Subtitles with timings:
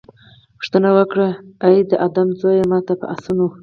[0.57, 2.63] پوښتنه وکړي چې اې د آدم زويه!
[2.71, 3.45] ما ته په آسونو